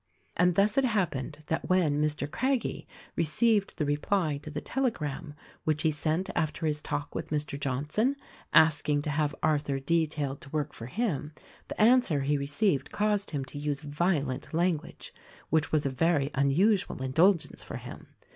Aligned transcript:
And 0.35 0.55
thus 0.55 0.79
it 0.79 0.83
happened 0.83 1.43
that 1.45 1.69
when 1.69 2.01
Mr. 2.01 2.25
Craggie 2.27 2.87
received 3.15 3.77
the 3.77 3.85
reply 3.85 4.39
to 4.41 4.49
the 4.49 4.59
telegram 4.59 5.35
which 5.63 5.83
he 5.83 5.91
sent 5.91 6.31
after 6.35 6.65
his 6.65 6.81
talk 6.81 7.13
with 7.13 7.29
Mr. 7.29 7.59
Johnson— 7.59 8.15
asking 8.51 9.03
to 9.03 9.11
have 9.11 9.35
Arthur 9.43 9.77
detailed 9.79 10.41
to 10.41 10.49
work 10.49 10.73
for 10.73 10.87
him,— 10.87 11.33
the 11.67 11.79
answer 11.79 12.21
he 12.21 12.35
received 12.35 12.91
caused 12.91 13.29
him 13.29 13.45
to 13.45 13.59
use 13.59 13.81
violent 13.81 14.55
language 14.55 15.13
(which 15.51 15.71
was 15.71 15.85
a 15.85 15.91
very 15.91 16.31
unusual 16.33 16.99
indulgence 17.03 17.61
for 17.63 17.77
him). 17.77 18.07